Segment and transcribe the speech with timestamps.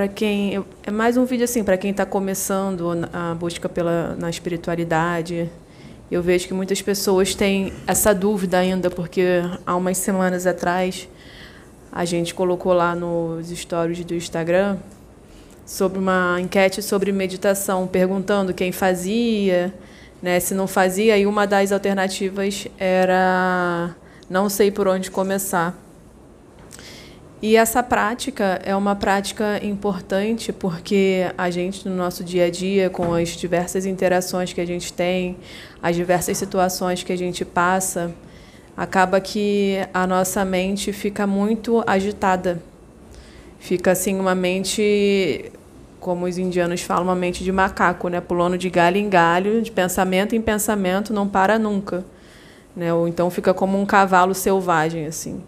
[0.00, 4.30] para quem é mais um vídeo assim para quem está começando a busca pela na
[4.30, 5.50] espiritualidade.
[6.10, 11.06] Eu vejo que muitas pessoas têm essa dúvida ainda porque há umas semanas atrás
[11.92, 14.78] a gente colocou lá nos stories do Instagram
[15.66, 19.70] sobre uma enquete sobre meditação, perguntando quem fazia,
[20.22, 23.94] né, se não fazia, e uma das alternativas era
[24.30, 25.78] não sei por onde começar.
[27.42, 32.90] E essa prática é uma prática importante porque a gente, no nosso dia a dia,
[32.90, 35.38] com as diversas interações que a gente tem,
[35.82, 38.12] as diversas situações que a gente passa,
[38.76, 42.62] acaba que a nossa mente fica muito agitada.
[43.58, 45.50] Fica assim uma mente,
[45.98, 48.20] como os indianos falam, uma mente de macaco, né?
[48.20, 52.04] pulando de galho em galho, de pensamento em pensamento, não para nunca.
[52.76, 52.92] Né?
[52.92, 55.42] Ou então fica como um cavalo selvagem assim.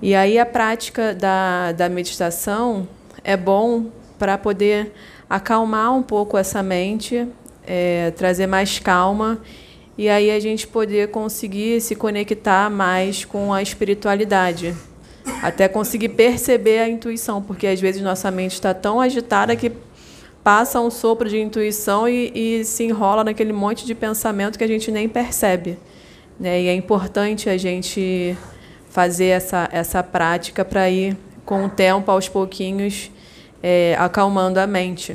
[0.00, 2.86] E aí a prática da, da meditação
[3.24, 3.86] é bom
[4.18, 4.92] para poder
[5.28, 7.26] acalmar um pouco essa mente,
[7.66, 9.40] é, trazer mais calma
[9.98, 14.74] e aí a gente poder conseguir se conectar mais com a espiritualidade.
[15.42, 19.72] Até conseguir perceber a intuição, porque às vezes nossa mente está tão agitada que
[20.44, 24.68] passa um sopro de intuição e, e se enrola naquele monte de pensamento que a
[24.68, 25.78] gente nem percebe.
[26.38, 26.62] Né?
[26.62, 28.36] E é importante a gente
[28.96, 33.10] fazer essa, essa prática para ir, com o tempo, aos pouquinhos,
[33.62, 35.14] é, acalmando a mente.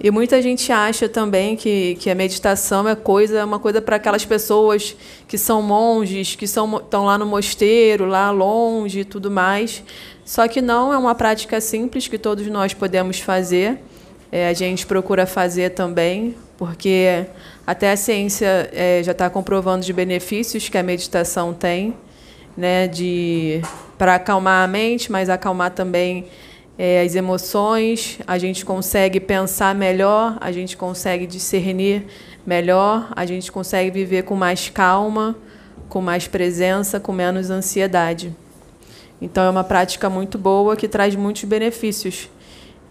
[0.00, 4.24] E muita gente acha também que, que a meditação é coisa, uma coisa para aquelas
[4.24, 9.82] pessoas que são monges, que são, estão lá no mosteiro, lá longe e tudo mais.
[10.24, 13.80] Só que não é uma prática simples que todos nós podemos fazer.
[14.30, 17.26] É, a gente procura fazer também, porque
[17.66, 21.92] até a ciência é, já está comprovando os benefícios que a meditação tem
[22.56, 23.60] né, de
[23.98, 26.26] para acalmar a mente, mas acalmar também
[26.78, 28.18] é, as emoções.
[28.26, 32.06] A gente consegue pensar melhor, a gente consegue discernir
[32.46, 35.36] melhor, a gente consegue viver com mais calma,
[35.88, 38.34] com mais presença, com menos ansiedade.
[39.20, 42.28] Então é uma prática muito boa que traz muitos benefícios.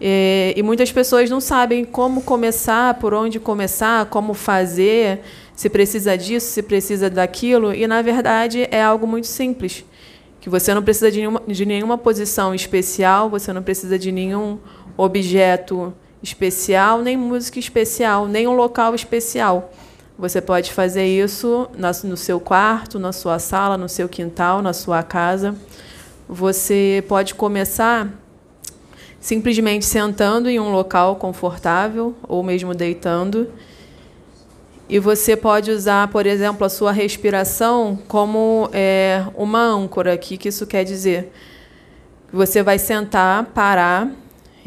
[0.00, 5.20] E, e muitas pessoas não sabem como começar, por onde começar, como fazer
[5.56, 9.84] se precisa disso, se precisa daquilo, e na verdade é algo muito simples,
[10.38, 14.58] que você não precisa de nenhuma, de nenhuma posição especial, você não precisa de nenhum
[14.96, 19.72] objeto especial, nem música especial, nem um local especial.
[20.18, 21.68] Você pode fazer isso
[22.04, 25.54] no seu quarto, na sua sala, no seu quintal, na sua casa.
[26.28, 28.08] Você pode começar
[29.20, 33.48] simplesmente sentando em um local confortável ou mesmo deitando
[34.88, 40.14] e você pode usar, por exemplo, a sua respiração como é, uma âncora.
[40.14, 41.32] O que isso quer dizer?
[42.32, 44.08] Você vai sentar, parar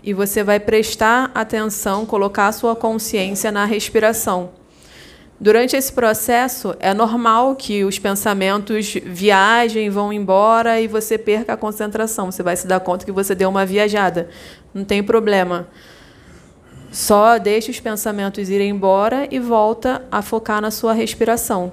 [0.04, 4.52] e você vai prestar atenção, colocar a sua consciência na respiração.
[5.42, 11.58] Durante esse processo, é normal que os pensamentos viajem, vão embora e você perca a
[11.58, 12.30] concentração.
[12.30, 14.28] Você vai se dar conta que você deu uma viajada.
[14.74, 15.70] Não tem problema.
[16.92, 21.72] Só deixa os pensamentos irem embora e volta a focar na sua respiração.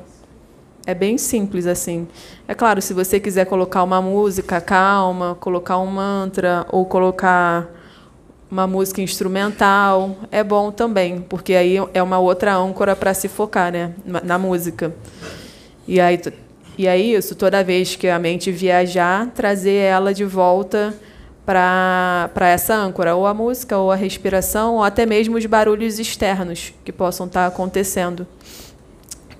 [0.86, 2.06] É bem simples assim.
[2.46, 7.68] É claro, se você quiser colocar uma música calma, colocar um mantra ou colocar
[8.50, 13.72] uma música instrumental, é bom também, porque aí é uma outra âncora para se focar,
[13.72, 14.94] né, na música.
[15.88, 16.20] E aí
[16.78, 20.94] e é isso, toda vez que a mente viajar, trazer ela de volta
[21.46, 26.74] para essa âncora, ou a música, ou a respiração, ou até mesmo os barulhos externos
[26.84, 28.26] que possam estar acontecendo,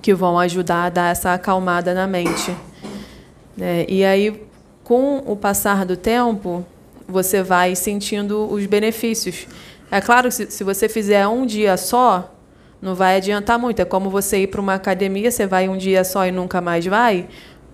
[0.01, 2.55] que vão ajudar a dar essa acalmada na mente.
[3.59, 4.41] É, e aí,
[4.85, 6.65] com o passar do tempo,
[7.05, 9.45] você vai sentindo os benefícios.
[9.91, 12.33] É claro que se você fizer um dia só,
[12.81, 13.81] não vai adiantar muito.
[13.81, 16.85] É como você ir para uma academia, você vai um dia só e nunca mais
[16.85, 17.27] vai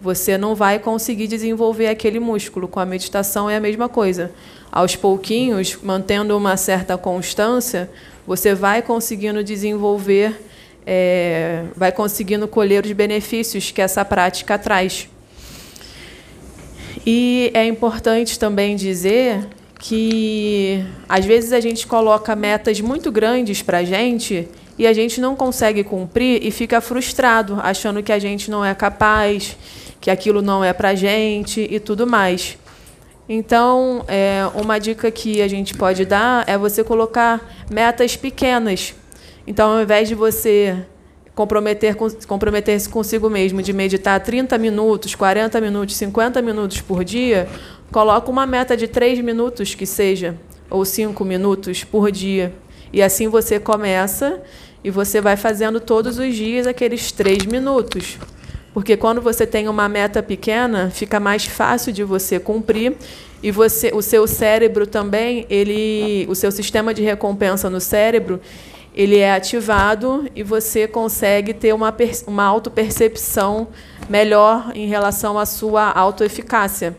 [0.03, 2.67] você não vai conseguir desenvolver aquele músculo.
[2.67, 4.31] Com a meditação é a mesma coisa.
[4.69, 7.89] Aos pouquinhos, mantendo uma certa constância,
[8.27, 10.37] você vai conseguindo desenvolver,
[10.85, 15.07] é, vai conseguindo colher os benefícios que essa prática traz.
[17.05, 19.47] E é importante também dizer
[19.79, 25.21] que às vezes a gente coloca metas muito grandes para a gente e a gente
[25.21, 29.57] não consegue cumprir e fica frustrado, achando que a gente não é capaz,
[29.99, 32.57] que aquilo não é para gente e tudo mais.
[33.27, 38.93] Então, é, uma dica que a gente pode dar é você colocar metas pequenas.
[39.47, 40.85] Então, ao invés de você
[41.33, 41.95] comprometer
[42.27, 47.47] comprometer-se consigo mesmo de meditar 30 minutos, 40 minutos, 50 minutos por dia,
[47.93, 50.35] Coloca uma meta de três minutos que seja,
[50.67, 52.51] ou cinco minutos por dia.
[52.91, 54.41] E assim você começa
[54.83, 58.17] e você vai fazendo todos os dias aqueles três minutos.
[58.73, 62.95] Porque quando você tem uma meta pequena, fica mais fácil de você cumprir
[63.41, 68.41] e você, o seu cérebro também, ele, o seu sistema de recompensa no cérebro,
[68.95, 71.93] ele é ativado e você consegue ter uma,
[72.25, 73.67] uma autopercepção
[74.09, 76.95] melhor em relação à sua autoeficácia.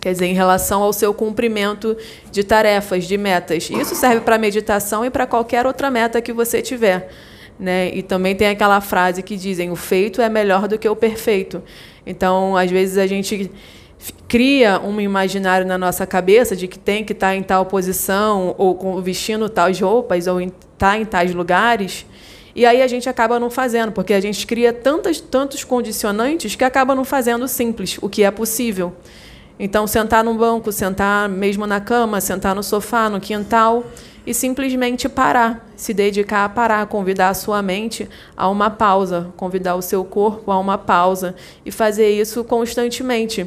[0.00, 1.96] Quer dizer, em relação ao seu cumprimento
[2.32, 3.68] de tarefas, de metas.
[3.70, 7.10] Isso serve para meditação e para qualquer outra meta que você tiver.
[7.58, 7.90] Né?
[7.94, 11.62] E também tem aquela frase que dizem: o feito é melhor do que o perfeito.
[12.06, 13.50] Então, às vezes a gente
[14.26, 19.02] cria um imaginário na nossa cabeça de que tem que estar em tal posição ou
[19.02, 22.06] vestindo tais roupas ou estar tá em tais lugares.
[22.54, 26.64] E aí a gente acaba não fazendo, porque a gente cria tantas, tantos condicionantes que
[26.64, 28.94] acaba não fazendo simples, o que é possível.
[29.62, 33.84] Então, sentar no banco, sentar mesmo na cama, sentar no sofá, no quintal
[34.26, 39.74] e simplesmente parar, se dedicar a parar, convidar a sua mente a uma pausa, convidar
[39.74, 43.46] o seu corpo a uma pausa e fazer isso constantemente.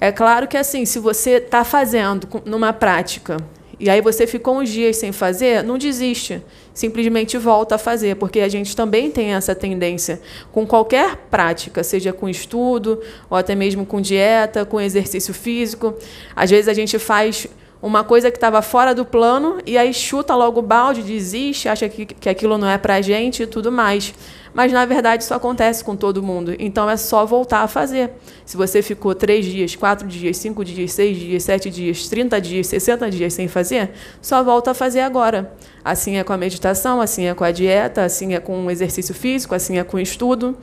[0.00, 3.36] É claro que assim, se você está fazendo numa prática
[3.84, 6.40] e aí você ficou uns dias sem fazer, não desiste.
[6.72, 12.10] Simplesmente volta a fazer, porque a gente também tem essa tendência com qualquer prática, seja
[12.10, 15.92] com estudo, ou até mesmo com dieta, com exercício físico.
[16.34, 17.46] Às vezes a gente faz
[17.82, 21.86] uma coisa que estava fora do plano e aí chuta logo o balde, desiste, acha
[21.86, 24.14] que, que aquilo não é para a gente e tudo mais.
[24.54, 26.54] Mas, na verdade, isso acontece com todo mundo.
[26.60, 28.12] Então, é só voltar a fazer.
[28.46, 32.68] Se você ficou três dias, quatro dias, cinco dias, seis dias, sete dias, trinta dias,
[32.68, 33.90] sessenta dias sem fazer,
[34.22, 35.52] só volta a fazer agora.
[35.84, 39.12] Assim é com a meditação, assim é com a dieta, assim é com o exercício
[39.12, 40.56] físico, assim é com o estudo.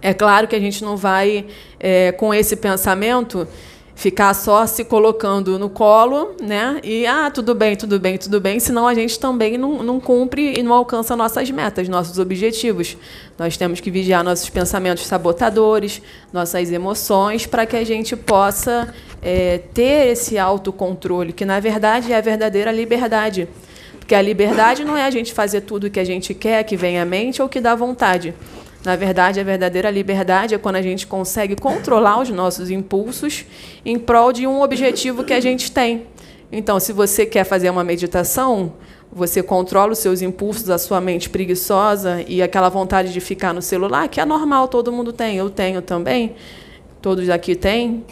[0.00, 1.46] É claro que a gente não vai,
[1.80, 3.48] é, com esse pensamento,
[3.96, 6.78] ficar só se colocando no colo, né?
[6.84, 10.52] E ah, tudo bem, tudo bem, tudo bem, senão a gente também não, não cumpre
[10.56, 12.94] e não alcança nossas metas, nossos objetivos.
[13.38, 19.62] Nós temos que vigiar nossos pensamentos sabotadores, nossas emoções, para que a gente possa é,
[19.72, 23.48] ter esse autocontrole, que na verdade é a verdadeira liberdade.
[23.98, 26.76] Porque a liberdade não é a gente fazer tudo o que a gente quer, que
[26.76, 28.34] vem à mente ou que dá vontade.
[28.86, 33.44] Na verdade, a verdadeira liberdade é quando a gente consegue controlar os nossos impulsos
[33.84, 36.06] em prol de um objetivo que a gente tem.
[36.52, 38.74] Então, se você quer fazer uma meditação,
[39.10, 43.60] você controla os seus impulsos, a sua mente preguiçosa e aquela vontade de ficar no
[43.60, 46.36] celular, que é normal, todo mundo tem, eu tenho também,
[47.02, 48.04] todos aqui têm,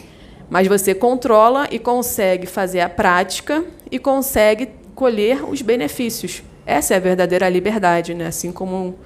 [0.51, 6.43] mas você controla e consegue fazer a prática e consegue colher os benefícios.
[6.67, 8.27] Essa é a verdadeira liberdade, né?
[8.27, 8.97] assim como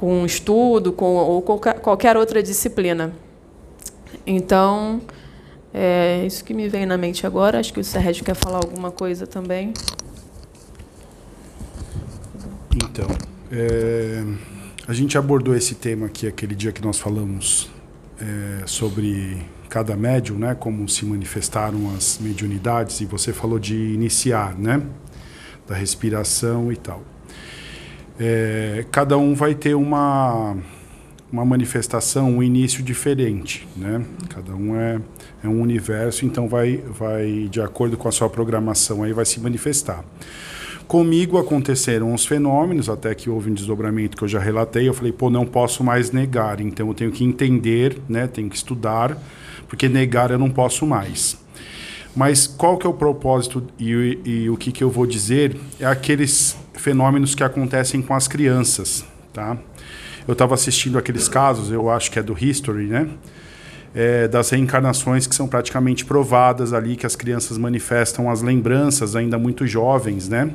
[0.00, 3.12] com estudo com, ou qualquer outra disciplina.
[4.26, 4.98] Então,
[5.74, 7.60] é isso que me vem na mente agora.
[7.60, 9.74] Acho que o Sérgio quer falar alguma coisa também.
[12.74, 13.08] Então,
[13.52, 14.24] é,
[14.88, 17.70] a gente abordou esse tema aqui aquele dia que nós falamos
[18.18, 24.58] é, sobre cada médium, né, como se manifestaram as mediunidades, e você falou de iniciar,
[24.58, 24.82] né,
[25.68, 27.02] da respiração e tal
[28.20, 30.54] é, cada um vai ter uma,
[31.32, 34.04] uma manifestação, um início diferente, né?
[34.28, 35.00] Cada um é,
[35.42, 39.40] é um universo, então vai, vai, de acordo com a sua programação, aí vai se
[39.40, 40.04] manifestar.
[40.86, 44.86] Comigo aconteceram os fenômenos, até que houve um desdobramento que eu já relatei.
[44.88, 48.26] Eu falei, pô, não posso mais negar, então eu tenho que entender, né?
[48.26, 49.16] Tenho que estudar,
[49.66, 51.38] porque negar eu não posso mais.
[52.14, 55.86] Mas qual que é o propósito e, e o que, que eu vou dizer é
[55.86, 59.56] aqueles fenômenos que acontecem com as crianças, tá?
[60.26, 63.08] Eu estava assistindo aqueles casos, eu acho que é do History, né?
[63.94, 69.38] É, das reencarnações que são praticamente provadas ali, que as crianças manifestam as lembranças ainda
[69.38, 70.50] muito jovens, né?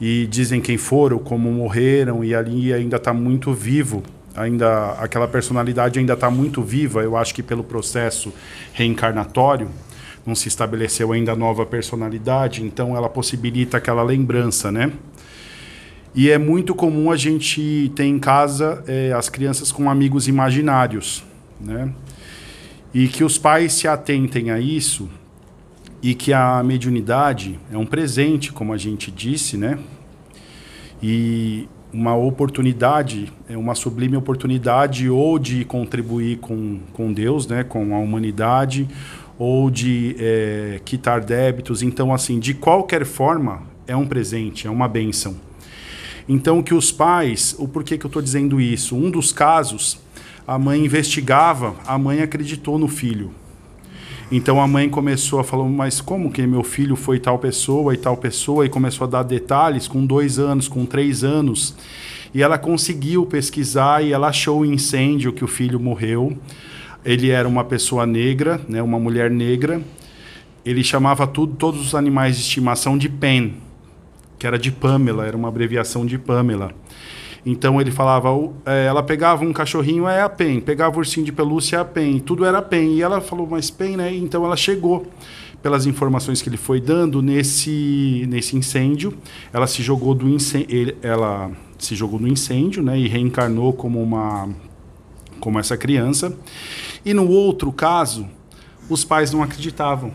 [0.00, 4.02] E dizem quem foram, como morreram, e ali ainda está muito vivo,
[4.34, 8.32] ainda aquela personalidade ainda está muito viva, eu acho que pelo processo
[8.74, 9.70] reencarnatório,
[10.26, 14.92] não se estabeleceu ainda a nova personalidade, então ela possibilita aquela lembrança, né?
[16.14, 21.22] E é muito comum a gente ter em casa é, as crianças com amigos imaginários,
[21.60, 21.92] né?
[22.92, 25.08] E que os pais se atentem a isso
[26.02, 29.78] e que a mediunidade é um presente, como a gente disse, né?
[31.02, 37.62] E uma oportunidade, é uma sublime oportunidade ou de contribuir com, com Deus, né?
[37.62, 38.88] Com a humanidade,
[39.38, 41.82] ou de é, quitar débitos.
[41.82, 45.36] Então, assim, de qualquer forma, é um presente, é uma bênção.
[46.28, 48.96] Então, que os pais, o porquê que eu estou dizendo isso?
[48.96, 49.98] Um dos casos,
[50.46, 53.32] a mãe investigava, a mãe acreditou no filho.
[54.30, 57.96] Então a mãe começou a falar, mas como que meu filho foi tal pessoa e
[57.96, 58.66] tal pessoa?
[58.66, 61.76] E começou a dar detalhes com dois anos, com três anos.
[62.34, 66.36] E ela conseguiu pesquisar e ela achou o incêndio que o filho morreu.
[67.06, 69.80] Ele era uma pessoa negra, né, uma mulher negra.
[70.64, 73.54] Ele chamava tudo, todos os animais de estimação de Pen,
[74.38, 76.72] que era de Pamela, era uma abreviação de Pamela.
[77.46, 78.28] Então ele falava,
[78.66, 81.84] é, ela pegava um cachorrinho, é a PEN, pegava o ursinho de pelúcia, é a
[81.84, 82.96] PEN, tudo era PEN.
[82.96, 84.12] E ela falou, mas PEN, né?
[84.12, 85.06] Então ela chegou,
[85.62, 89.14] pelas informações que ele foi dando, nesse, nesse incêndio.
[89.52, 92.98] Ela se jogou do incêndio, ela se jogou no incêndio, né?
[92.98, 94.48] E reencarnou como uma
[95.40, 96.36] como essa criança.
[97.04, 98.28] E no outro caso,
[98.88, 100.12] os pais não acreditavam.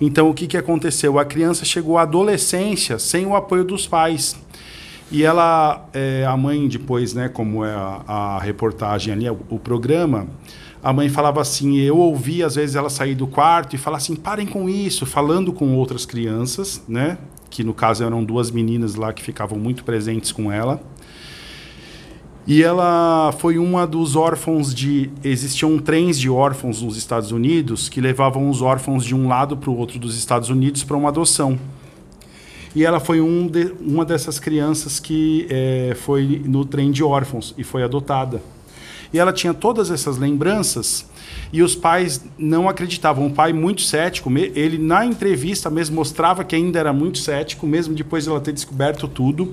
[0.00, 1.18] Então o que, que aconteceu?
[1.18, 4.36] A criança chegou à adolescência sem o apoio dos pais.
[5.12, 9.58] E ela, é, a mãe depois, né, como é a, a reportagem ali, o, o,
[9.58, 10.26] programa,
[10.82, 14.16] a mãe falava assim, eu ouvi às vezes ela sair do quarto e falar assim,
[14.16, 17.18] parem com isso, falando com outras crianças, né,
[17.50, 20.82] que no caso eram duas meninas lá que ficavam muito presentes com ela.
[22.46, 25.10] E ela foi uma dos órfãos de.
[25.22, 29.70] Existiam trens de órfãos nos Estados Unidos que levavam os órfãos de um lado para
[29.70, 31.58] o outro dos Estados Unidos para uma adoção.
[32.74, 37.54] E ela foi um de, uma dessas crianças que é, foi no trem de órfãos
[37.56, 38.42] e foi adotada.
[39.12, 41.06] E ela tinha todas essas lembranças
[41.52, 43.26] e os pais não acreditavam.
[43.26, 47.94] O pai muito cético, ele na entrevista mesmo mostrava que ainda era muito cético, mesmo
[47.94, 49.52] depois de ela ter descoberto tudo.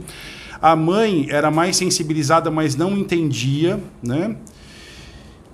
[0.61, 4.35] A mãe era mais sensibilizada, mas não entendia, né?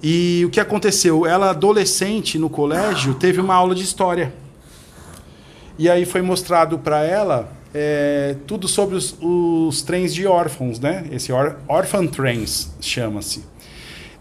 [0.01, 1.25] E o que aconteceu?
[1.25, 4.33] Ela adolescente no colégio teve uma aula de história.
[5.77, 11.05] E aí foi mostrado para ela é, tudo sobre os, os, trens de órfãos, né?
[11.11, 13.43] Esse or, Orphan Trains chama-se.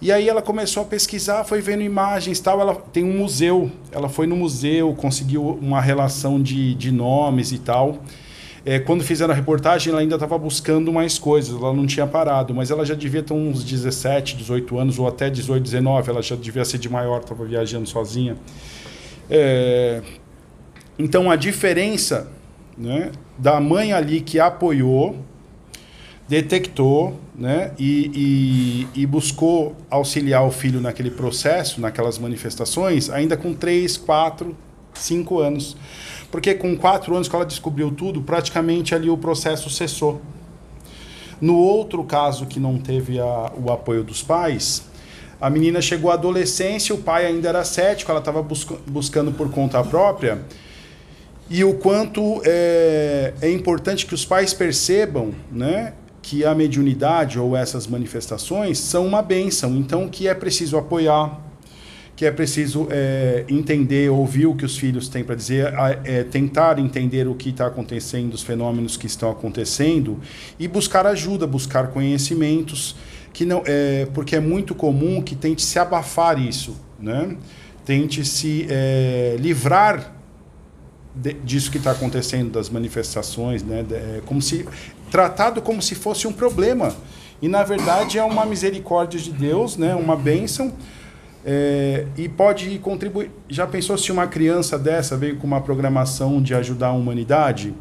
[0.02, 2.60] E aí ela começou a pesquisar, foi vendo imagens tal.
[2.60, 7.58] Ela tem um museu, ela foi no museu, conseguiu uma relação de, de nomes e
[7.58, 8.00] tal.
[8.66, 12.54] É, quando fizeram a reportagem, ela ainda estava buscando mais coisas, ela não tinha parado,
[12.54, 16.34] mas ela já devia ter uns 17, 18 anos, ou até 18, 19, ela já
[16.34, 18.36] devia ser de maior, estava viajando sozinha.
[19.28, 20.00] É,
[20.98, 22.30] então a diferença
[22.76, 25.16] né, da mãe ali que apoiou,
[26.26, 33.52] detectou né, e, e, e, buscou auxiliar o filho naquele processo, naquelas manifestações, ainda com
[33.52, 34.56] 3, 4,
[34.94, 35.76] 5 anos.
[36.34, 40.20] Porque com 4 anos que ela descobriu tudo, praticamente ali o processo cessou.
[41.40, 44.82] No outro caso que não teve a, o apoio dos pais,
[45.40, 49.48] a menina chegou à adolescência, o pai ainda era cético, ela estava busca, buscando por
[49.48, 50.42] conta própria
[51.48, 57.56] e o quanto é, é importante que os pais percebam né, que a mediunidade ou
[57.56, 61.43] essas manifestações são uma bênção, então que é preciso apoiar,
[62.16, 66.78] que é preciso é, entender, ouvir o que os filhos têm para dizer, é, tentar
[66.78, 70.20] entender o que está acontecendo, os fenômenos que estão acontecendo
[70.58, 72.94] e buscar ajuda, buscar conhecimentos,
[73.32, 77.36] que não é porque é muito comum que tente se abafar isso, né?
[77.84, 80.14] tente se é, livrar
[81.14, 83.82] de, disso que está acontecendo, das manifestações, né?
[83.82, 84.66] De, é, como se
[85.10, 86.94] tratado como se fosse um problema
[87.40, 89.94] e na verdade é uma misericórdia de Deus, né?
[89.94, 90.72] Uma bênção
[91.44, 93.30] é, e pode contribuir.
[93.48, 97.74] Já pensou se uma criança dessa veio com uma programação de ajudar a humanidade?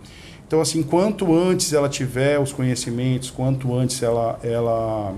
[0.46, 5.16] Então assim, quanto antes ela tiver os conhecimentos, quanto antes ela ela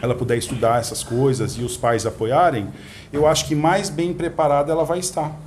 [0.00, 2.66] ela puder estudar essas coisas e os pais apoiarem,
[3.12, 5.38] eu acho que mais bem preparada ela vai estar,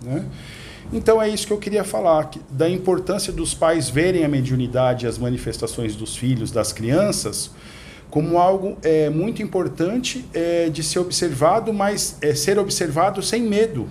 [0.00, 0.24] né?
[0.92, 5.06] Então é isso que eu queria falar, que, da importância dos pais verem a mediunidade,
[5.06, 7.50] as manifestações dos filhos, das crianças,
[8.10, 13.88] como algo é, muito importante é, de ser observado, mas é, ser observado sem medo,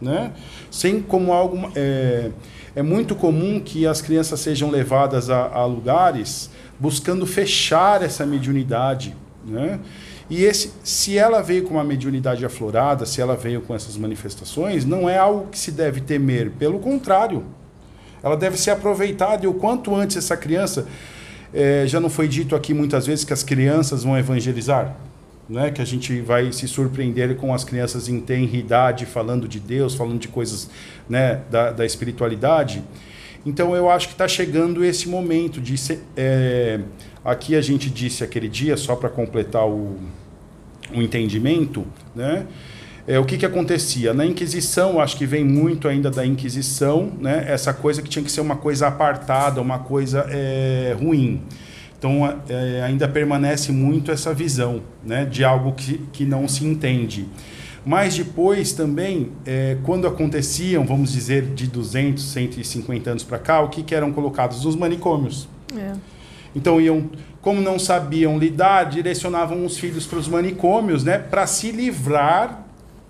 [0.00, 0.32] né?
[0.70, 2.30] Sem como algo é,
[2.74, 9.16] é muito comum que as crianças sejam levadas a, a lugares buscando fechar essa mediunidade,
[9.44, 9.80] né?
[10.28, 14.84] E esse, se ela veio com uma mediunidade aflorada, se ela veio com essas manifestações,
[14.84, 16.50] não é algo que se deve temer.
[16.50, 17.44] Pelo contrário,
[18.22, 20.86] ela deve ser aproveitada e o quanto antes essa criança.
[21.52, 24.96] É, já não foi dito aqui muitas vezes que as crianças vão evangelizar?
[25.48, 25.70] Né?
[25.70, 30.18] Que a gente vai se surpreender com as crianças em tenridade falando de Deus, falando
[30.18, 30.68] de coisas
[31.08, 32.82] né, da, da espiritualidade.
[33.44, 35.76] Então eu acho que está chegando esse momento de.
[36.16, 36.80] É,
[37.24, 39.96] aqui a gente disse aquele dia, só para completar o,
[40.92, 42.44] o entendimento, né?
[43.06, 44.12] É, o que, que acontecia?
[44.12, 47.44] Na Inquisição, acho que vem muito ainda da Inquisição, né?
[47.48, 51.40] essa coisa que tinha que ser uma coisa apartada, uma coisa é, ruim.
[51.96, 57.26] Então é, ainda permanece muito essa visão né, de algo que, que não se entende.
[57.84, 63.68] Mas depois também, é, quando aconteciam, vamos dizer, de 200, 150 anos para cá, o
[63.68, 65.48] que, que eram colocados nos manicômios.
[65.76, 65.92] É.
[66.54, 67.08] Então iam,
[67.40, 72.65] como não sabiam lidar, direcionavam os filhos para os manicômios, né, para se livrar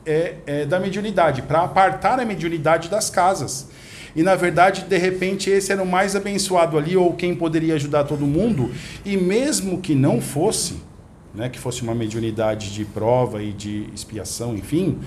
[0.07, 3.69] é, é, da mediunidade, para apartar a mediunidade das casas.
[4.15, 8.05] E na verdade, de repente, esse era o mais abençoado ali, ou quem poderia ajudar
[8.05, 8.71] todo mundo.
[9.05, 10.77] E mesmo que não fosse,
[11.35, 14.99] né, que fosse uma mediunidade de prova e de expiação, enfim,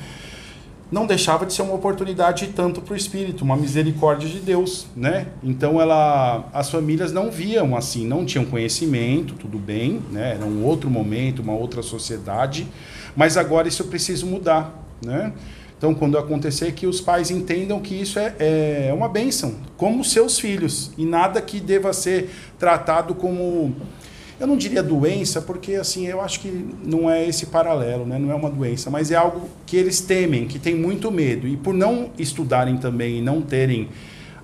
[0.91, 5.27] não deixava de ser uma oportunidade tanto para o espírito, uma misericórdia de Deus, né?
[5.43, 10.33] Então ela, as famílias não viam assim, não tinham conhecimento, tudo bem, né?
[10.33, 12.67] Era um outro momento, uma outra sociedade,
[13.15, 15.33] mas agora isso precisa mudar, né?
[15.77, 18.35] Então, quando acontecer, que os pais entendam que isso é,
[18.89, 23.73] é uma bênção, como seus filhos, e nada que deva ser tratado como
[24.39, 28.17] eu não diria doença, porque assim, eu acho que não é esse paralelo, né?
[28.17, 31.45] não é uma doença, mas é algo que eles temem, que têm muito medo.
[31.45, 33.89] E por não estudarem também e não terem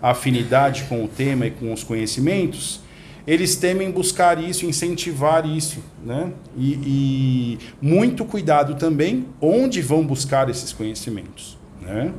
[0.01, 2.81] afinidade com o tema e com os conhecimentos,
[3.27, 5.79] eles temem buscar isso, incentivar isso.
[6.03, 6.32] Né?
[6.58, 11.58] E, e muito cuidado também onde vão buscar esses conhecimentos.
[11.82, 12.13] Né?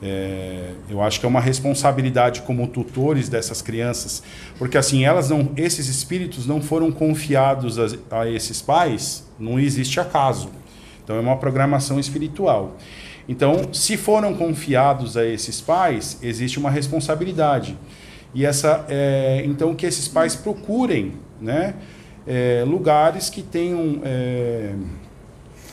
[0.00, 4.22] É, eu acho que é uma responsabilidade como tutores dessas crianças,
[4.56, 9.98] porque assim elas não, esses espíritos não foram confiados a, a esses pais, não existe
[9.98, 10.50] acaso.
[11.02, 12.76] Então é uma programação espiritual.
[13.28, 17.76] Então, se foram confiados a esses pais, existe uma responsabilidade.
[18.34, 21.74] E essa, é, então que esses pais procurem, né,
[22.26, 24.74] é, lugares que tenham é,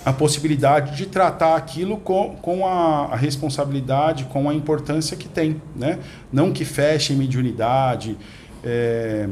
[0.05, 5.59] a possibilidade de tratar aquilo com, com a, a, responsabilidade, com a importância que tem.
[5.75, 5.99] Né?
[6.31, 8.15] Não que fechem mediunidade,
[8.63, 9.27] é,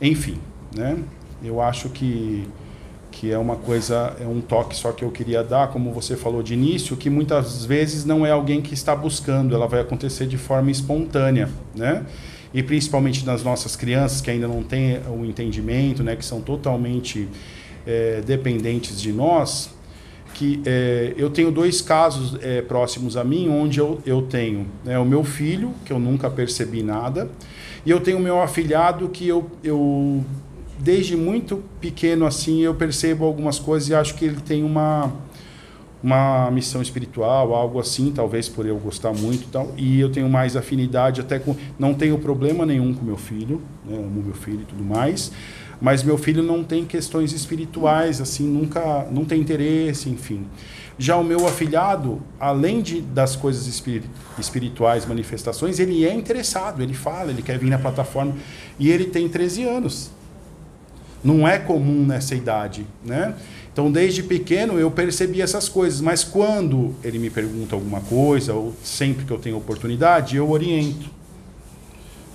[0.00, 0.38] enfim.
[0.74, 0.96] Né?
[1.44, 2.48] Eu acho que,
[3.10, 6.42] que é uma coisa, é um toque só que eu queria dar, como você falou
[6.42, 10.38] de início, que muitas vezes não é alguém que está buscando, ela vai acontecer de
[10.38, 11.50] forma espontânea.
[11.74, 12.04] Né?
[12.54, 16.16] E principalmente nas nossas crianças que ainda não têm o entendimento, né?
[16.16, 17.28] que são totalmente
[17.86, 19.70] é, dependentes de nós,
[20.34, 24.98] que é, eu tenho dois casos é, próximos a mim, onde eu, eu tenho né,
[24.98, 27.30] o meu filho, que eu nunca percebi nada,
[27.84, 30.24] e eu tenho o meu afilhado, que eu, eu
[30.78, 35.12] desde muito pequeno assim, eu percebo algumas coisas e acho que ele tem uma,
[36.02, 40.28] uma missão espiritual, algo assim, talvez por eu gostar muito e tal, e eu tenho
[40.28, 41.54] mais afinidade até com...
[41.78, 45.30] Não tenho problema nenhum com meu filho, né, amo meu filho e tudo mais,
[45.80, 50.46] mas meu filho não tem questões espirituais, assim, nunca, não tem interesse, enfim.
[50.98, 53.66] Já o meu afilhado, além de, das coisas
[54.38, 58.34] espirituais, manifestações, ele é interessado, ele fala, ele quer vir na plataforma,
[58.78, 60.10] e ele tem 13 anos.
[61.24, 63.34] Não é comum nessa idade, né?
[63.72, 68.74] Então, desde pequeno eu percebi essas coisas, mas quando ele me pergunta alguma coisa, ou
[68.82, 71.08] sempre que eu tenho oportunidade, eu oriento,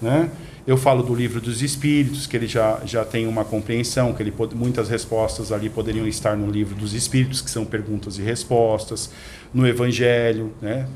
[0.02, 0.32] né?
[0.66, 4.34] Eu falo do livro dos Espíritos, que ele já, já tem uma compreensão, que ele
[4.54, 9.10] muitas respostas ali poderiam estar no livro dos Espíritos, que são perguntas e respostas,
[9.54, 10.90] no Evangelho, né?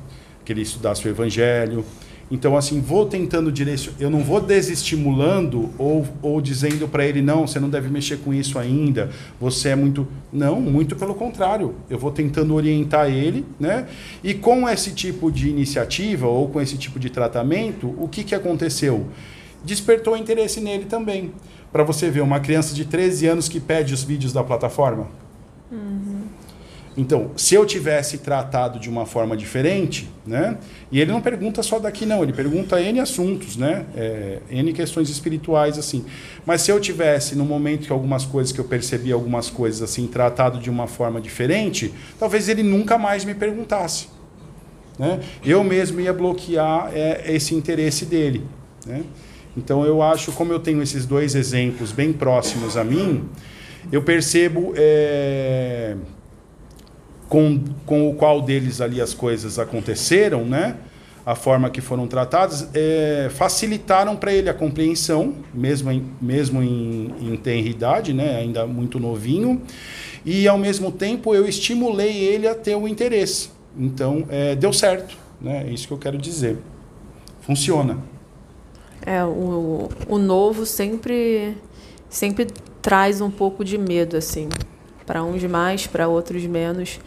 [0.43, 1.85] que ele estudasse o Evangelho.
[2.31, 3.97] Então, assim, vou tentando direcionar.
[3.99, 8.33] Eu não vou desestimulando ou, ou dizendo para ele, não, você não deve mexer com
[8.33, 10.07] isso ainda, você é muito.
[10.31, 11.75] Não, muito pelo contrário.
[11.89, 13.87] Eu vou tentando orientar ele, né?
[14.23, 18.33] E com esse tipo de iniciativa ou com esse tipo de tratamento, o que, que
[18.33, 19.07] aconteceu?
[19.63, 21.31] despertou interesse nele também.
[21.71, 25.07] Para você ver, uma criança de 13 anos que pede os vídeos da plataforma.
[25.71, 26.20] Uhum.
[26.97, 30.57] Então, se eu tivesse tratado de uma forma diferente, né?
[30.91, 33.85] E ele não pergunta só daqui, não, ele pergunta N assuntos, né?
[33.95, 36.05] É, N questões espirituais, assim.
[36.45, 40.05] Mas se eu tivesse, no momento que algumas coisas que eu percebi, algumas coisas assim,
[40.05, 44.09] tratado de uma forma diferente, talvez ele nunca mais me perguntasse.
[44.99, 45.21] Né?
[45.45, 48.45] Eu mesmo ia bloquear é, esse interesse dele.
[48.85, 49.03] Né?
[49.55, 53.29] Então eu acho, como eu tenho esses dois exemplos bem próximos a mim,
[53.91, 55.95] eu percebo é,
[57.31, 60.75] com, com o qual deles ali as coisas aconteceram, né?
[61.25, 67.13] a forma que foram tratadas, é, facilitaram para ele a compreensão, mesmo em, mesmo em,
[67.21, 68.35] em tenridade, né?
[68.35, 69.61] ainda muito novinho,
[70.25, 73.49] e ao mesmo tempo eu estimulei ele a ter o interesse.
[73.77, 75.65] Então, é, deu certo, né?
[75.69, 76.57] é isso que eu quero dizer.
[77.39, 77.97] Funciona.
[79.05, 81.55] É, o, o novo sempre,
[82.09, 82.47] sempre
[82.81, 84.49] traz um pouco de medo, assim.
[85.05, 86.99] Para uns mais, para outros menos.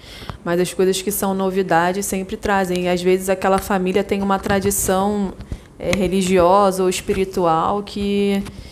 [0.45, 2.85] Mas as coisas que são novidade sempre trazem.
[2.85, 5.33] E às vezes aquela família tem uma tradição
[5.79, 8.65] é, religiosa ou espiritual que, que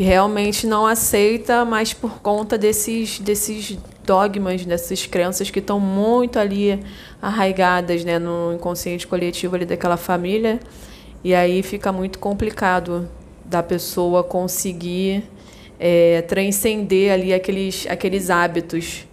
[0.00, 6.38] que realmente não aceita, mas por conta desses, desses dogmas, dessas crenças que estão muito
[6.38, 6.82] ali
[7.20, 10.58] arraigadas né, no inconsciente coletivo ali daquela família.
[11.22, 13.06] E aí fica muito complicado
[13.44, 15.22] da pessoa conseguir
[15.82, 19.08] é, transcender ali aqueles, aqueles hábitos.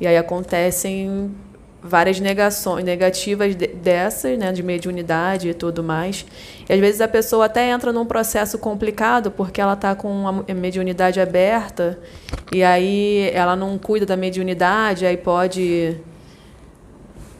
[0.00, 1.34] E aí acontecem
[1.82, 6.24] várias negações negativas de, dessas, né, de mediunidade e tudo mais.
[6.68, 10.54] E às vezes a pessoa até entra num processo complicado porque ela está com a
[10.54, 11.98] mediunidade aberta
[12.52, 15.96] e aí ela não cuida da mediunidade, aí pode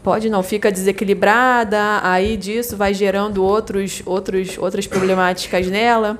[0.03, 6.18] pode não fica desequilibrada, aí disso vai gerando outros outros outras problemáticas nela.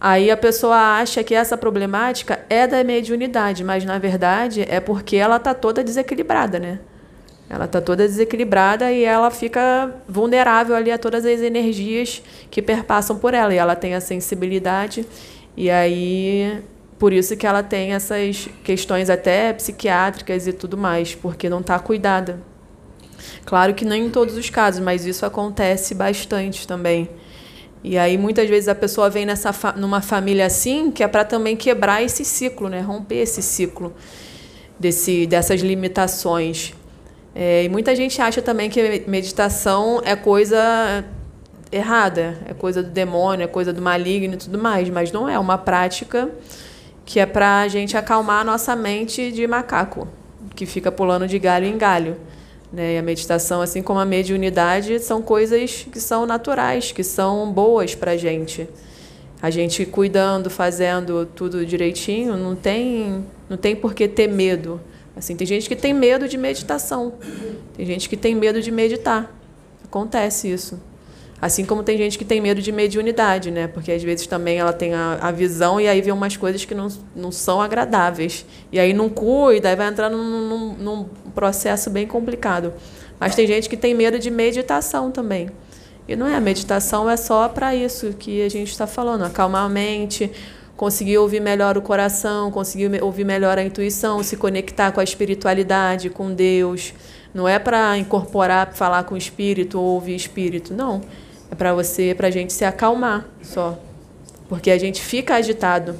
[0.00, 5.16] Aí a pessoa acha que essa problemática é da mediunidade, mas na verdade é porque
[5.16, 6.78] ela está toda desequilibrada, né?
[7.50, 13.18] Ela está toda desequilibrada e ela fica vulnerável ali a todas as energias que perpassam
[13.18, 13.52] por ela.
[13.52, 15.04] E ela tem a sensibilidade
[15.56, 16.62] e aí
[16.98, 21.78] por isso que ela tem essas questões até psiquiátricas e tudo mais, porque não está
[21.78, 22.40] cuidada.
[23.44, 27.08] Claro que nem em todos os casos, mas isso acontece bastante também.
[27.82, 31.24] E aí muitas vezes a pessoa vem nessa fa numa família assim, que é para
[31.24, 32.80] também quebrar esse ciclo, né?
[32.80, 33.94] Romper esse ciclo
[34.78, 36.74] desse dessas limitações.
[37.34, 41.04] É, e muita gente acha também que meditação é coisa
[41.72, 45.38] errada, é coisa do demônio, é coisa do maligno e tudo mais, mas não é
[45.38, 46.28] uma prática
[47.06, 50.06] que é para a gente acalmar a nossa mente de macaco,
[50.54, 52.16] que fica pulando de galho em galho.
[52.72, 52.94] Né?
[52.94, 57.94] E a meditação, assim como a mediunidade, são coisas que são naturais, que são boas
[57.94, 58.68] para a gente.
[59.42, 64.80] A gente cuidando, fazendo tudo direitinho, não tem, não tem por que ter medo.
[65.16, 67.14] Assim, tem gente que tem medo de meditação.
[67.76, 69.34] Tem gente que tem medo de meditar.
[69.84, 70.78] Acontece isso.
[71.40, 73.66] Assim como tem gente que tem medo de mediunidade, né?
[73.66, 76.74] Porque às vezes também ela tem a, a visão e aí vê umas coisas que
[76.74, 78.44] não, não são agradáveis.
[78.70, 82.74] E aí não cuida, aí vai entrar num, num, num processo bem complicado.
[83.18, 85.48] Mas tem gente que tem medo de meditação também.
[86.06, 89.64] E não é, a meditação é só para isso que a gente está falando, acalmar
[89.64, 90.30] a mente,
[90.76, 96.10] conseguir ouvir melhor o coração, conseguir ouvir melhor a intuição, se conectar com a espiritualidade,
[96.10, 96.92] com Deus.
[97.32, 101.00] Não é para incorporar, falar com o espírito ou ouvir espírito, não.
[101.50, 103.78] É para você, para a gente se acalmar só.
[104.48, 105.96] Porque a gente fica agitado.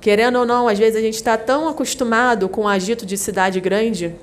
[0.00, 3.60] Querendo ou não, às vezes a gente está tão acostumado com o agito de cidade
[3.60, 4.14] grande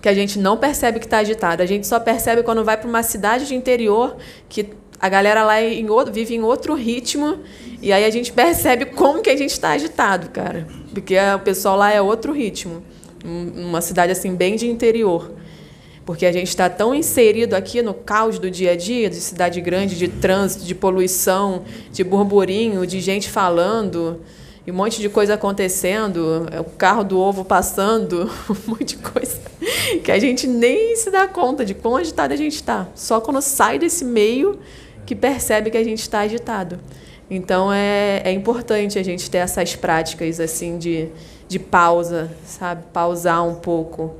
[0.00, 1.62] que a gente não percebe que está agitado.
[1.62, 4.16] A gente só percebe quando vai para uma cidade de interior
[4.48, 7.38] que a galera lá em outro, vive em outro ritmo
[7.80, 10.66] e aí a gente percebe como que a gente está agitado, cara.
[10.92, 12.82] Porque o pessoal lá é outro ritmo.
[13.24, 15.30] Uma cidade assim bem de interior.
[16.04, 19.60] Porque a gente está tão inserido aqui no caos do dia a dia, de cidade
[19.60, 21.62] grande, de trânsito, de poluição,
[21.92, 24.20] de burburinho, de gente falando,
[24.64, 28.96] e um monte de coisa acontecendo, é o carro do ovo passando, um monte de
[28.96, 29.40] coisa
[30.04, 32.86] que a gente nem se dá conta de quão agitado a gente está.
[32.94, 34.58] Só quando sai desse meio
[35.04, 36.78] que percebe que a gente está agitado.
[37.28, 41.08] Então é, é importante a gente ter essas práticas assim de,
[41.48, 42.84] de pausa, sabe?
[42.92, 44.14] Pausar um pouco,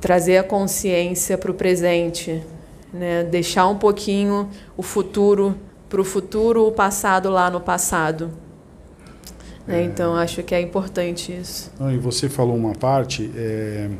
[0.00, 2.42] trazer a consciência para o presente,
[2.92, 3.24] né?
[3.24, 5.56] deixar um pouquinho o futuro
[5.90, 8.30] para o futuro, o passado lá no passado.
[9.66, 9.82] Né?
[9.82, 9.84] É.
[9.84, 11.70] Então acho que é importante isso.
[11.92, 13.90] e você falou uma parte, é,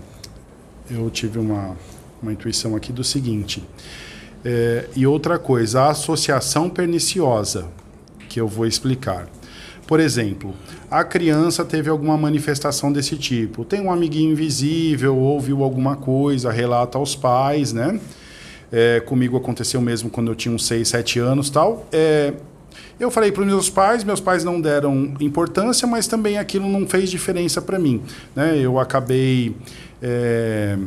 [0.89, 1.77] eu tive uma,
[2.23, 3.63] uma intuição aqui do seguinte.
[4.45, 7.69] É, e outra coisa, a associação perniciosa
[8.29, 9.29] que eu vou explicar.
[9.90, 10.55] Por exemplo,
[10.88, 13.64] a criança teve alguma manifestação desse tipo.
[13.64, 17.98] Tem um amiguinho invisível, ouviu alguma coisa, relata aos pais, né?
[18.70, 21.88] É, comigo aconteceu mesmo quando eu tinha uns 6, 7 anos tal.
[21.90, 22.35] É,
[23.00, 26.87] eu falei para os meus pais, meus pais não deram importância, mas também aquilo não
[26.87, 28.00] fez diferença para mim.
[28.37, 28.59] Né?
[28.59, 29.57] Eu acabei.
[30.00, 30.79] É,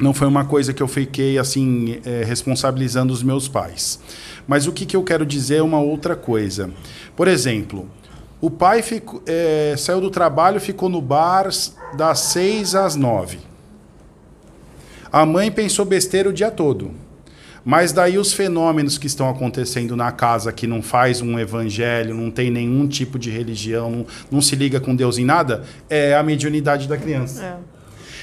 [0.00, 4.00] não foi uma coisa que eu fiquei assim é, responsabilizando os meus pais.
[4.48, 6.68] Mas o que, que eu quero dizer é uma outra coisa.
[7.14, 7.88] Por exemplo,
[8.40, 11.48] o pai fico, é, saiu do trabalho, ficou no bar
[11.96, 13.38] das seis às nove.
[15.10, 16.90] A mãe pensou besteira o dia todo.
[17.64, 22.30] Mas daí os fenômenos que estão acontecendo na casa que não faz um evangelho, não
[22.30, 26.22] tem nenhum tipo de religião, não, não se liga com Deus em nada, é a
[26.22, 27.42] mediunidade da criança.
[27.42, 27.56] É.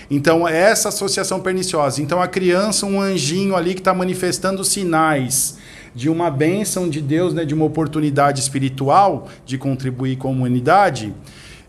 [0.10, 2.02] Então, é essa associação perniciosa.
[2.02, 5.58] Então, a criança, um anjinho ali que está manifestando sinais
[5.96, 11.14] de uma bênção de Deus, né, de uma oportunidade espiritual de contribuir com a humanidade,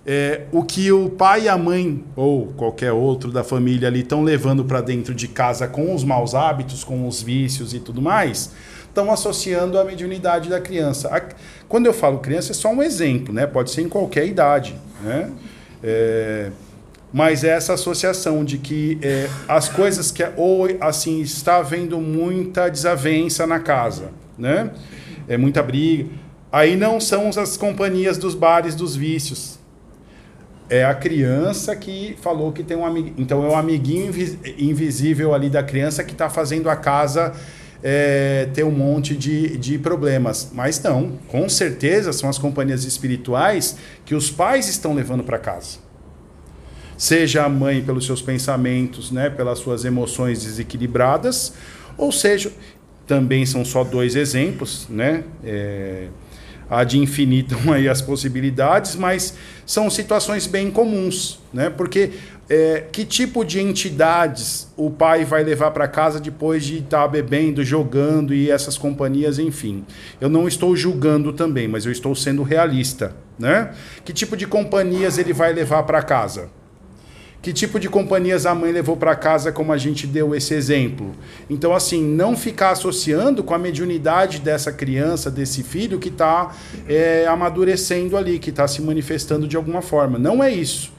[0.06, 4.22] é, o que o pai e a mãe, ou qualquer outro da família ali, estão
[4.22, 8.52] levando para dentro de casa com os maus hábitos, com os vícios e tudo mais,
[8.86, 11.08] estão associando à mediunidade da criança.
[11.08, 11.22] A,
[11.68, 13.46] quando eu falo criança, é só um exemplo, né?
[13.46, 14.74] pode ser em qualquer idade.
[15.02, 15.30] Né?
[15.82, 16.50] É,
[17.14, 22.68] mas é essa associação de que é, as coisas que ou assim está havendo muita
[22.68, 24.72] desavença na casa, né?
[25.28, 26.10] É muita briga.
[26.50, 29.60] Aí não são as companhias dos bares dos vícios,
[30.68, 33.14] é a criança que falou que tem um amigo.
[33.16, 34.12] Então é o amiguinho
[34.58, 37.32] invisível ali da criança que está fazendo a casa
[37.80, 40.50] é, ter um monte de, de problemas.
[40.52, 45.83] Mas não, com certeza são as companhias espirituais que os pais estão levando para casa.
[47.04, 51.52] Seja a mãe pelos seus pensamentos, né, pelas suas emoções desequilibradas,
[51.98, 52.50] ou seja,
[53.06, 55.22] também são só dois exemplos, né?
[55.44, 56.08] É,
[56.70, 59.34] há de infinito aí as possibilidades, mas
[59.66, 61.68] são situações bem comuns, né?
[61.68, 62.12] Porque
[62.48, 67.08] é, que tipo de entidades o pai vai levar para casa depois de estar tá
[67.08, 69.84] bebendo, jogando e essas companhias, enfim.
[70.18, 73.74] Eu não estou julgando também, mas eu estou sendo realista, né?
[74.06, 76.48] Que tipo de companhias ele vai levar para casa?
[77.44, 81.14] Que tipo de companhias a mãe levou para casa, como a gente deu esse exemplo?
[81.50, 86.56] Então, assim, não ficar associando com a mediunidade dessa criança, desse filho que está
[86.88, 90.18] é, amadurecendo ali, que está se manifestando de alguma forma.
[90.18, 90.90] Não é isso.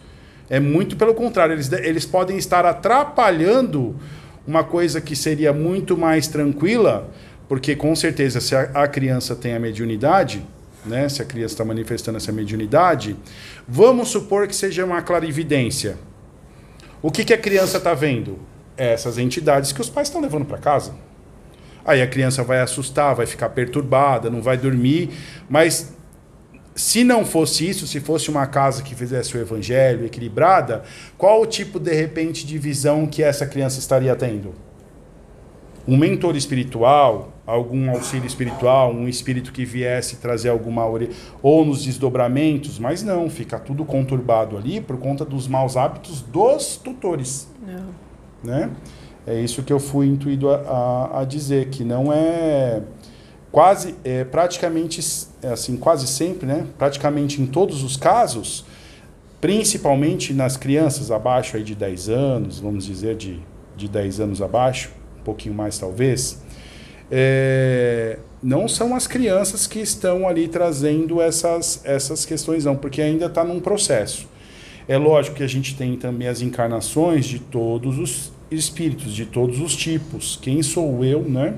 [0.47, 1.53] É muito pelo contrário.
[1.53, 3.95] Eles, eles podem estar atrapalhando
[4.45, 7.09] uma coisa que seria muito mais tranquila,
[7.49, 10.45] porque com certeza, se a, a criança tem a mediunidade,
[10.85, 13.15] né, se a criança está manifestando essa mediunidade,
[13.67, 15.97] vamos supor que seja uma clarividência.
[17.01, 18.39] O que, que a criança está vendo?
[18.77, 20.93] É essas entidades que os pais estão levando para casa.
[21.85, 25.11] Aí a criança vai assustar, vai ficar perturbada, não vai dormir.
[25.47, 25.93] Mas
[26.75, 30.83] se não fosse isso, se fosse uma casa que fizesse o evangelho equilibrada,
[31.17, 34.53] qual o tipo, de repente, de visão que essa criança estaria tendo?
[35.87, 40.83] Um mentor espiritual, algum auxílio espiritual, um espírito que viesse trazer alguma
[41.43, 46.77] ou nos desdobramentos, mas não, fica tudo conturbado ali por conta dos maus hábitos dos
[46.77, 47.47] tutores.
[47.65, 48.05] Não.
[48.43, 48.71] Né?
[49.27, 52.81] É isso que eu fui intuído a, a, a dizer, que não é
[53.51, 55.01] quase, é, praticamente,
[55.41, 56.67] é assim, quase sempre, né?
[56.77, 58.65] praticamente em todos os casos,
[59.39, 63.39] principalmente nas crianças abaixo aí de 10 anos, vamos dizer de,
[63.75, 64.91] de 10 anos abaixo,
[65.25, 66.41] pouquinho mais talvez,
[67.11, 73.25] é, não são as crianças que estão ali trazendo essas, essas questões, não, porque ainda
[73.25, 74.27] está num processo.
[74.87, 79.59] É lógico que a gente tem também as encarnações de todos os espíritos, de todos
[79.59, 80.37] os tipos.
[80.41, 81.55] Quem sou eu, né?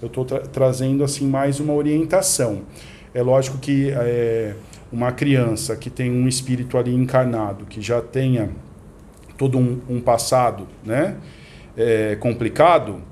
[0.00, 2.62] Eu estou tra trazendo assim mais uma orientação.
[3.12, 4.54] É lógico que é,
[4.92, 8.50] uma criança que tem um espírito ali encarnado, que já tenha
[9.36, 11.16] todo um, um passado, né?
[11.76, 13.02] É, complicado,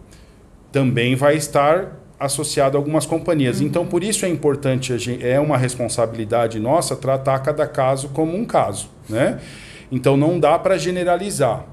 [0.72, 3.60] também vai estar associado a algumas companhias.
[3.60, 3.66] Uhum.
[3.66, 4.92] Então, por isso é importante,
[5.22, 8.90] é uma responsabilidade nossa tratar cada caso como um caso.
[9.08, 9.40] Né?
[9.90, 11.64] Então, não dá para generalizar.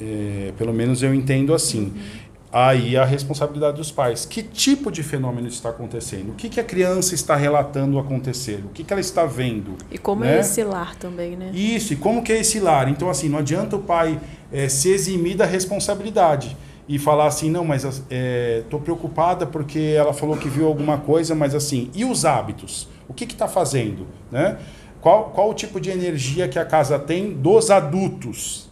[0.00, 1.84] É, pelo menos eu entendo assim.
[1.84, 2.29] Uhum.
[2.52, 4.24] Aí a responsabilidade dos pais.
[4.24, 6.30] Que tipo de fenômeno está acontecendo?
[6.30, 8.64] O que, que a criança está relatando acontecer?
[8.64, 9.76] O que, que ela está vendo?
[9.90, 10.36] E como é né?
[10.38, 11.50] é esse lar também, né?
[11.54, 12.88] Isso, e como que é esse lar?
[12.88, 14.20] Então, assim, não adianta o pai
[14.52, 16.56] é, se eximir da responsabilidade
[16.88, 21.36] e falar assim, não, mas estou é, preocupada porque ela falou que viu alguma coisa,
[21.36, 22.88] mas assim, e os hábitos?
[23.08, 24.08] O que está fazendo?
[24.28, 24.58] Né?
[25.00, 28.68] Qual, qual o tipo de energia que a casa tem dos adultos?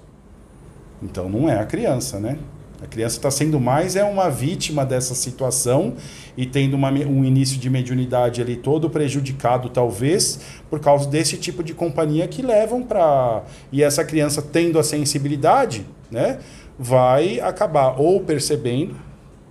[1.01, 2.39] Então não é a criança, né?
[2.81, 5.95] A criança está sendo mais é uma vítima dessa situação
[6.37, 11.65] e tendo uma, um início de mediunidade ali todo prejudicado, talvez, por causa desse tipo
[11.65, 13.43] de companhia que levam para.
[13.73, 16.39] E essa criança tendo a sensibilidade, né?
[16.79, 18.95] vai acabar ou percebendo,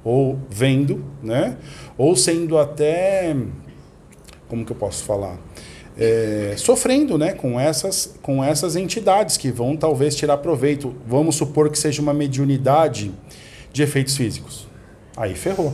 [0.03, 1.57] ou vendo, né?
[1.97, 3.35] ou sendo até.
[4.47, 5.37] Como que eu posso falar?
[5.99, 10.95] É, sofrendo né, com, essas, com essas entidades que vão talvez tirar proveito.
[11.07, 13.11] Vamos supor que seja uma mediunidade
[13.73, 14.67] de efeitos físicos.
[15.15, 15.73] Aí ferrou.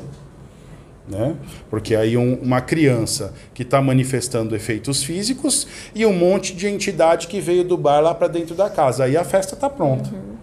[1.07, 1.35] Né?
[1.69, 7.27] Porque aí um, uma criança que está manifestando efeitos físicos e um monte de entidade
[7.27, 9.03] que veio do bar lá para dentro da casa.
[9.03, 10.09] Aí a festa está pronta.
[10.09, 10.33] Uhum.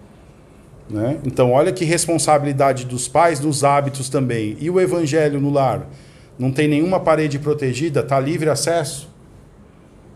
[0.90, 1.18] Né?
[1.24, 4.56] Então, olha que responsabilidade dos pais dos hábitos também.
[4.60, 5.86] E o evangelho no lar?
[6.38, 9.09] Não tem nenhuma parede protegida, está livre acesso?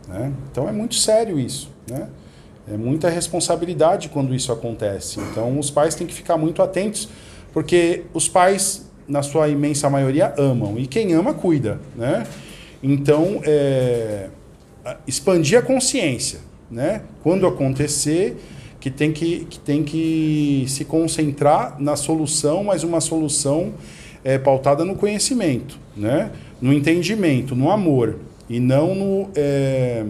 [0.09, 0.33] Né?
[0.51, 1.71] Então, é muito sério isso.
[1.89, 2.09] Né?
[2.73, 5.21] É muita responsabilidade quando isso acontece.
[5.21, 7.09] Então, os pais têm que ficar muito atentos,
[7.53, 10.79] porque os pais, na sua imensa maioria, amam.
[10.79, 11.81] E quem ama, cuida.
[11.97, 12.27] Né?
[12.83, 14.29] Então, é
[15.07, 16.41] expandir a consciência,
[16.71, 17.03] né?
[17.23, 18.37] Quando acontecer,
[18.81, 23.73] que tem que, que tem que se concentrar na solução, mas uma solução
[24.23, 26.31] é, pautada no conhecimento, né?
[26.61, 28.17] No entendimento, no amor
[28.49, 30.05] e não no é,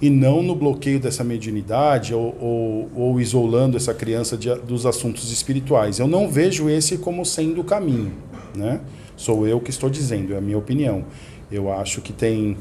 [0.00, 5.32] e não no bloqueio dessa mediunidade ou, ou, ou isolando essa criança de, dos assuntos
[5.32, 5.98] espirituais.
[5.98, 8.12] Eu não vejo esse como sendo o caminho,
[8.54, 8.80] né?
[9.16, 11.04] Sou eu que estou dizendo, é a minha opinião.
[11.50, 12.56] Eu acho que tem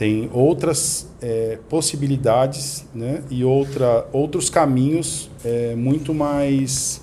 [0.00, 7.02] tem outras é, possibilidades né, e outra, outros caminhos é, muito mais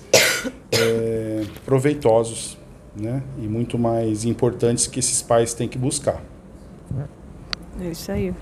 [0.72, 2.58] é, proveitosos
[2.96, 6.20] né, e muito mais importantes que esses pais têm que buscar.
[7.80, 8.34] É isso aí.